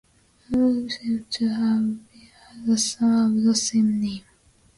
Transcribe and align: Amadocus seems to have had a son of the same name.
Amadocus 0.51 0.95
seems 0.99 1.25
to 1.35 1.47
have 1.47 1.59
had 1.59 2.69
a 2.69 2.75
son 2.75 3.37
of 3.37 3.43
the 3.43 3.53
same 3.53 4.01
name. 4.01 4.23